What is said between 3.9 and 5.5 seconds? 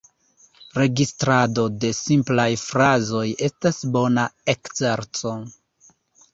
bona ekzerco.